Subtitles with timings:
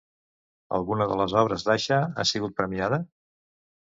[0.77, 3.01] Alguna de les obres d'Asha ha sigut premiada?